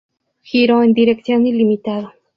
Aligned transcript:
Giro 0.49 0.81
en 0.81 0.93
dirección 0.95 1.45
ilimitado. 1.45 2.11